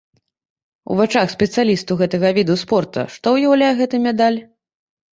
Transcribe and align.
У 0.93 0.97
вачах 1.01 1.27
спецыялістаў 1.35 2.01
гэтага 2.01 2.33
віду 2.41 2.59
спорту 2.65 3.07
што 3.19 3.37
ўяўляе 3.39 3.73
гэты 3.85 4.05
медаль? 4.11 4.39